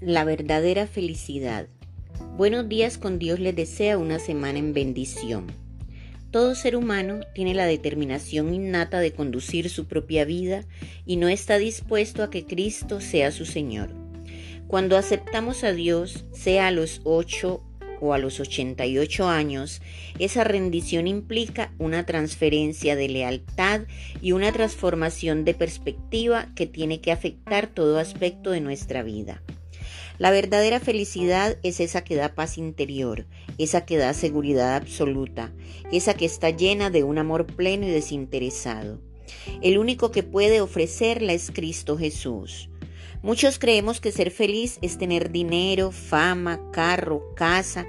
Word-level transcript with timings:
La 0.00 0.22
verdadera 0.22 0.86
felicidad. 0.86 1.66
Buenos 2.36 2.68
días 2.68 2.98
con 2.98 3.18
Dios 3.18 3.40
les 3.40 3.56
desea 3.56 3.98
una 3.98 4.20
semana 4.20 4.60
en 4.60 4.72
bendición. 4.72 5.48
Todo 6.30 6.54
ser 6.54 6.76
humano 6.76 7.18
tiene 7.34 7.52
la 7.52 7.66
determinación 7.66 8.54
innata 8.54 9.00
de 9.00 9.12
conducir 9.12 9.68
su 9.68 9.88
propia 9.88 10.24
vida 10.24 10.64
y 11.04 11.16
no 11.16 11.26
está 11.26 11.58
dispuesto 11.58 12.22
a 12.22 12.30
que 12.30 12.46
Cristo 12.46 13.00
sea 13.00 13.32
su 13.32 13.44
Señor. 13.44 13.90
Cuando 14.68 14.96
aceptamos 14.96 15.64
a 15.64 15.72
Dios, 15.72 16.26
sea 16.30 16.68
a 16.68 16.70
los 16.70 17.00
8 17.02 17.60
o 18.00 18.14
a 18.14 18.18
los 18.18 18.38
88 18.38 19.28
años, 19.28 19.82
esa 20.20 20.44
rendición 20.44 21.08
implica 21.08 21.72
una 21.76 22.06
transferencia 22.06 22.94
de 22.94 23.08
lealtad 23.08 23.80
y 24.22 24.30
una 24.30 24.52
transformación 24.52 25.44
de 25.44 25.54
perspectiva 25.54 26.52
que 26.54 26.68
tiene 26.68 27.00
que 27.00 27.10
afectar 27.10 27.66
todo 27.66 27.98
aspecto 27.98 28.52
de 28.52 28.60
nuestra 28.60 29.02
vida. 29.02 29.42
La 30.18 30.32
verdadera 30.32 30.80
felicidad 30.80 31.58
es 31.62 31.78
esa 31.78 32.02
que 32.02 32.16
da 32.16 32.34
paz 32.34 32.58
interior, 32.58 33.26
esa 33.56 33.86
que 33.86 33.96
da 33.96 34.12
seguridad 34.14 34.74
absoluta, 34.74 35.52
esa 35.92 36.14
que 36.14 36.24
está 36.24 36.50
llena 36.50 36.90
de 36.90 37.04
un 37.04 37.18
amor 37.18 37.46
pleno 37.46 37.86
y 37.86 37.90
desinteresado. 37.90 39.00
El 39.62 39.78
único 39.78 40.10
que 40.10 40.24
puede 40.24 40.60
ofrecerla 40.60 41.34
es 41.34 41.52
Cristo 41.52 41.96
Jesús. 41.96 42.68
Muchos 43.22 43.60
creemos 43.60 44.00
que 44.00 44.10
ser 44.10 44.32
feliz 44.32 44.78
es 44.82 44.98
tener 44.98 45.30
dinero, 45.30 45.92
fama, 45.92 46.60
carro, 46.72 47.34
casa, 47.36 47.86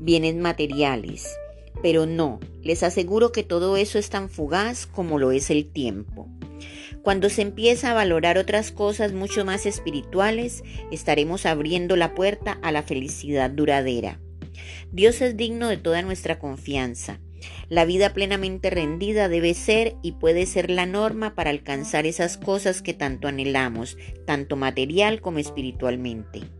bienes 0.00 0.34
materiales. 0.34 1.36
Pero 1.80 2.06
no, 2.06 2.40
les 2.62 2.82
aseguro 2.82 3.30
que 3.30 3.44
todo 3.44 3.76
eso 3.76 4.00
es 4.00 4.10
tan 4.10 4.28
fugaz 4.28 4.86
como 4.86 5.20
lo 5.20 5.30
es 5.30 5.48
el 5.50 5.66
tiempo. 5.70 6.28
Cuando 7.02 7.30
se 7.30 7.42
empieza 7.42 7.90
a 7.90 7.94
valorar 7.94 8.38
otras 8.38 8.72
cosas 8.72 9.12
mucho 9.12 9.44
más 9.44 9.66
espirituales, 9.66 10.62
estaremos 10.90 11.46
abriendo 11.46 11.96
la 11.96 12.14
puerta 12.14 12.58
a 12.62 12.72
la 12.72 12.82
felicidad 12.82 13.50
duradera. 13.50 14.20
Dios 14.92 15.20
es 15.20 15.36
digno 15.36 15.68
de 15.68 15.76
toda 15.76 16.02
nuestra 16.02 16.38
confianza. 16.38 17.20
La 17.68 17.84
vida 17.84 18.14
plenamente 18.14 18.70
rendida 18.70 19.28
debe 19.28 19.54
ser 19.54 19.94
y 20.02 20.12
puede 20.12 20.46
ser 20.46 20.70
la 20.70 20.86
norma 20.86 21.34
para 21.34 21.50
alcanzar 21.50 22.06
esas 22.06 22.36
cosas 22.36 22.82
que 22.82 22.94
tanto 22.94 23.28
anhelamos, 23.28 23.96
tanto 24.26 24.56
material 24.56 25.20
como 25.20 25.38
espiritualmente. 25.38 26.57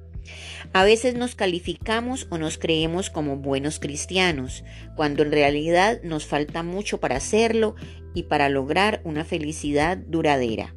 A 0.73 0.85
veces 0.85 1.15
nos 1.15 1.35
calificamos 1.35 2.27
o 2.31 2.39
nos 2.39 2.59
creemos 2.59 3.11
como 3.11 3.37
buenos 3.37 3.79
cristianos, 3.79 4.65
cuando 4.97 5.23
en 5.23 5.33
realidad 5.33 6.01
nos 6.03 6.27
falta 6.27 6.63
mucho 6.63 6.99
para 6.99 7.17
hacerlo 7.17 7.75
y 8.15 8.25
para 8.25 8.49
lograr 8.49 9.01
una 9.05 9.25
felicidad 9.25 9.97
duradera. 9.97 10.75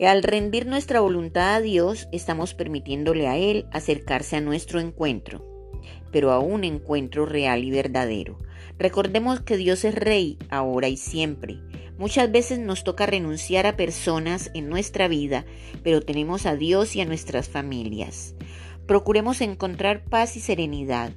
Al 0.00 0.22
rendir 0.22 0.66
nuestra 0.66 1.00
voluntad 1.00 1.56
a 1.56 1.60
Dios, 1.60 2.08
estamos 2.10 2.54
permitiéndole 2.54 3.28
a 3.28 3.36
Él 3.36 3.66
acercarse 3.70 4.36
a 4.36 4.40
nuestro 4.40 4.80
encuentro, 4.80 5.44
pero 6.10 6.32
a 6.32 6.38
un 6.38 6.64
encuentro 6.64 7.26
real 7.26 7.64
y 7.64 7.70
verdadero. 7.70 8.38
Recordemos 8.78 9.40
que 9.40 9.58
Dios 9.58 9.84
es 9.84 9.94
Rey 9.94 10.38
ahora 10.48 10.88
y 10.88 10.96
siempre. 10.96 11.58
Muchas 12.00 12.32
veces 12.32 12.58
nos 12.58 12.82
toca 12.82 13.04
renunciar 13.04 13.66
a 13.66 13.76
personas 13.76 14.50
en 14.54 14.70
nuestra 14.70 15.06
vida, 15.06 15.44
pero 15.82 16.00
tenemos 16.00 16.46
a 16.46 16.56
Dios 16.56 16.96
y 16.96 17.02
a 17.02 17.04
nuestras 17.04 17.50
familias. 17.50 18.34
Procuremos 18.86 19.42
encontrar 19.42 20.06
paz 20.06 20.34
y 20.34 20.40
serenidad. 20.40 21.12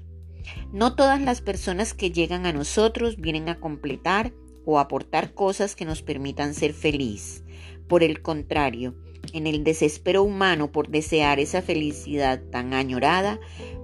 No 0.74 0.94
todas 0.98 1.22
las 1.22 1.40
personas 1.40 1.94
que 1.94 2.12
llegan 2.12 2.46
a 2.46 2.52
nosotros 2.52 3.16
vienen 3.16 3.48
a 3.48 3.62
completar 3.62 4.34
o 4.66 4.78
aportar 4.78 5.34
cosas 5.34 5.78
que 5.78 5.86
nos 5.86 6.02
permitan 6.02 6.54
ser 6.54 6.74
feliz. 6.74 7.46
Por 7.88 8.04
el 8.04 8.22
contrario, 8.22 8.94
en 9.32 9.48
el 9.48 9.64
desespero 9.64 10.22
humano 10.22 10.74
por 10.74 10.90
desear 10.90 11.40
esa 11.40 11.62
felicidad 11.62 12.42
tan 12.52 12.74
añorada, 12.74 13.40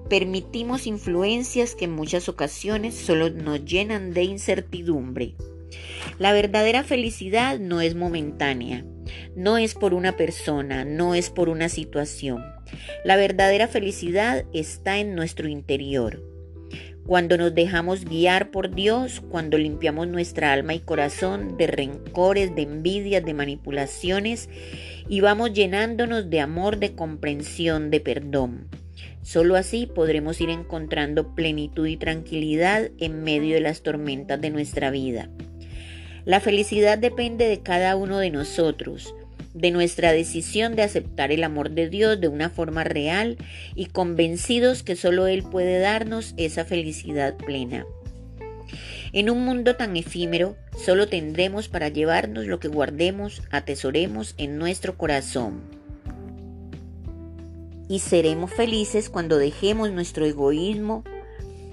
permitimos 0.10 0.86
influencias 0.86 1.76
que 1.76 1.86
en 1.86 1.94
muchas 1.94 2.28
ocasiones 2.28 2.94
solo 2.94 3.30
nos 3.30 3.64
llenan 3.64 4.14
de 4.14 4.24
incertidumbre. 4.24 5.38
La 6.18 6.34
verdadera 6.34 6.84
felicidad 6.84 7.60
no 7.60 7.82
es 7.82 7.96
momentánea, 7.96 8.86
no 9.36 9.58
es 9.58 9.76
por 9.76 9.94
una 9.94 10.18
persona, 10.18 10.86
no 10.86 11.16
es 11.16 11.30
por 11.30 11.50
una 11.50 11.70
situación. 11.70 12.44
La 13.04 13.16
verdadera 13.16 13.68
felicidad 13.68 14.46
está 14.54 15.00
en 15.00 15.16
nuestro 15.16 15.48
interior 15.48 16.24
cuando 17.10 17.38
nos 17.38 17.56
dejamos 17.56 18.06
guiar 18.06 18.52
por 18.52 18.76
Dios, 18.76 19.20
cuando 19.32 19.58
limpiamos 19.58 20.08
nuestra 20.08 20.54
alma 20.54 20.76
y 20.76 20.80
corazón 20.80 21.58
de 21.58 21.66
rencores, 21.66 22.54
de 22.54 22.62
envidias, 22.62 23.26
de 23.26 23.34
manipulaciones 23.34 24.48
y 25.08 25.20
vamos 25.22 25.54
llenándonos 25.54 26.30
de 26.30 26.40
amor, 26.40 26.78
de 26.78 26.94
comprensión, 26.94 27.90
de 27.90 28.00
perdón. 28.00 28.68
Solo 29.24 29.56
así 29.56 29.88
podremos 29.88 30.40
ir 30.40 30.52
encontrando 30.52 31.34
plenitud 31.34 31.88
y 31.88 31.98
tranquilidad 31.98 32.92
en 33.00 33.24
medio 33.24 33.56
de 33.56 33.62
las 33.62 33.82
tormentas 33.82 34.40
de 34.40 34.52
nuestra 34.52 34.92
vida. 34.92 35.32
La 36.26 36.40
felicidad 36.40 36.98
depende 36.98 37.48
de 37.48 37.62
cada 37.62 37.96
uno 37.96 38.20
de 38.20 38.30
nosotros 38.30 39.14
de 39.54 39.72
nuestra 39.72 40.12
decisión 40.12 40.76
de 40.76 40.84
aceptar 40.84 41.32
el 41.32 41.44
amor 41.44 41.72
de 41.72 41.90
Dios 41.90 42.20
de 42.22 42.28
una 42.28 42.50
forma 42.50 42.84
real 42.84 43.38
y 43.76 43.88
convencidos 43.88 44.84
que 44.84 44.96
solo 44.96 45.28
Él 45.28 45.44
puede 45.44 45.80
darnos 45.80 46.34
esa 46.38 46.66
felicidad 46.66 47.36
plena. 47.36 47.86
En 49.12 49.30
un 49.30 49.44
mundo 49.44 49.76
tan 49.76 49.98
efímero, 49.98 50.56
solo 50.78 51.08
tendremos 51.08 51.68
para 51.68 51.90
llevarnos 51.90 52.46
lo 52.46 52.60
que 52.60 52.68
guardemos, 52.68 53.42
atesoremos 53.50 54.36
en 54.38 54.60
nuestro 54.60 54.98
corazón. 54.98 55.62
Y 57.88 58.00
seremos 58.00 58.54
felices 58.54 59.10
cuando 59.10 59.40
dejemos 59.40 59.92
nuestro 59.92 60.28
egoísmo 60.28 61.04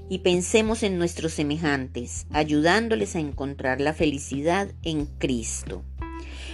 y 0.08 0.18
pensemos 0.18 0.82
en 0.82 0.98
nuestros 0.98 1.32
semejantes, 1.32 2.26
ayudándoles 2.30 3.16
a 3.16 3.20
encontrar 3.20 3.80
la 3.80 3.92
felicidad 3.92 4.68
en 4.82 5.06
Cristo. 5.06 5.84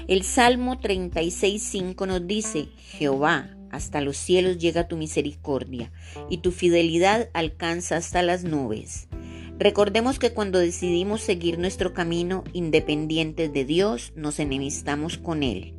El 0.08 0.24
Salmo 0.24 0.80
36.5 0.80 2.06
nos 2.06 2.26
dice, 2.26 2.68
Jehová, 2.76 3.56
hasta 3.70 4.00
los 4.00 4.16
cielos 4.16 4.58
llega 4.58 4.88
tu 4.88 4.96
misericordia 4.96 5.92
y 6.28 6.38
tu 6.38 6.52
fidelidad 6.52 7.30
alcanza 7.32 7.96
hasta 7.96 8.22
las 8.22 8.44
nubes. 8.44 9.08
Recordemos 9.58 10.18
que 10.18 10.32
cuando 10.32 10.58
decidimos 10.58 11.20
seguir 11.20 11.58
nuestro 11.58 11.92
camino 11.92 12.42
independientes 12.52 13.52
de 13.52 13.64
Dios, 13.64 14.12
nos 14.16 14.40
enemistamos 14.40 15.18
con 15.18 15.42
Él, 15.42 15.74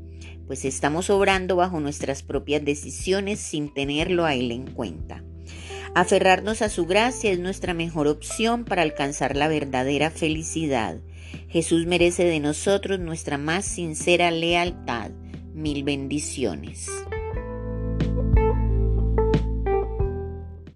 pues 0.47 0.63
estamos 0.66 1.09
obrando 1.09 1.56
bajo 1.56 1.79
nuestras 1.79 2.23
propias 2.23 2.63
decisiones 2.63 3.39
sin 3.39 3.73
tenerlo 3.73 4.25
a 4.25 4.35
Él 4.35 4.51
en 4.51 4.72
cuenta. 4.72 5.23
Aferrarnos 5.95 6.63
a 6.63 6.69
su 6.69 6.87
gracia 6.87 7.31
es 7.31 7.37
nuestra 7.37 7.75
mejor 7.75 8.07
opción 8.07 8.65
para 8.65 8.81
alcanzar 8.81 9.35
la 9.35 9.47
verdadera 9.47 10.09
felicidad. 10.09 10.97
Jesús 11.49 11.85
merece 11.85 12.25
de 12.25 12.39
nosotros 12.39 12.99
nuestra 12.99 13.37
más 13.37 13.63
sincera 13.63 14.31
lealtad. 14.31 15.11
Mil 15.53 15.83
bendiciones. 15.83 16.89